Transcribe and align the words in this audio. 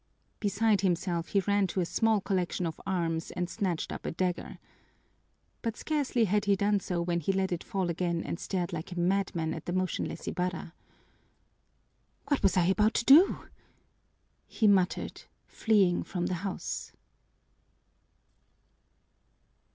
Beside 0.39 0.81
himself, 0.81 1.27
he 1.27 1.41
ran 1.41 1.67
to 1.67 1.79
a 1.79 1.85
small 1.85 2.21
collection 2.21 2.65
of 2.65 2.81
arms 2.87 3.29
and 3.29 3.47
snatched 3.47 3.91
up 3.91 4.03
a 4.03 4.09
dagger. 4.09 4.57
But 5.61 5.77
scarcely 5.77 6.25
had 6.25 6.45
he 6.45 6.55
done 6.55 6.79
so 6.79 7.03
when 7.03 7.19
he 7.19 7.31
let 7.31 7.51
it 7.51 7.63
fall 7.63 7.87
again 7.87 8.23
and 8.23 8.39
stared 8.39 8.73
like 8.73 8.91
a 8.91 8.99
madman 8.99 9.53
at 9.53 9.67
the 9.67 9.73
motionless 9.73 10.27
Ibarra. 10.27 10.73
"What 12.29 12.41
was 12.41 12.57
I 12.57 12.65
about 12.65 12.95
to 12.95 13.05
do?" 13.05 13.47
he 14.47 14.65
muttered, 14.67 15.21
fleeing 15.45 16.01
from 16.01 16.25
the 16.25 16.33
house. 16.41 16.93